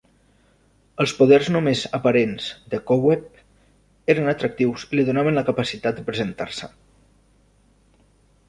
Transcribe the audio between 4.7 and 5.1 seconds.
i li